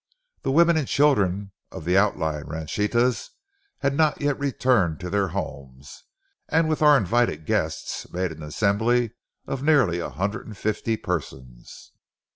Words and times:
The 0.41 0.51
women 0.51 0.77
and 0.77 0.87
children 0.87 1.51
of 1.71 1.85
the 1.85 1.95
outlying 1.95 2.47
ranchitas 2.47 3.29
had 3.81 3.93
not 3.95 4.19
yet 4.19 4.39
returned 4.39 4.99
to 5.01 5.11
their 5.11 5.27
homes, 5.27 6.05
and 6.49 6.67
with 6.67 6.81
our 6.81 6.97
invited 6.97 7.45
guests 7.45 8.11
made 8.11 8.31
an 8.31 8.41
assembly 8.41 9.11
of 9.45 9.61
nearly 9.61 9.99
a 9.99 10.09
hundred 10.09 10.47
and 10.47 10.57
fifty 10.57 10.97
persons. 10.97 11.91